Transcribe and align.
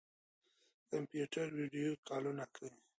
کمپيوټر 0.89 1.47
ويډيو 1.57 1.91
کالونه 2.07 2.45
کوي. 2.55 2.79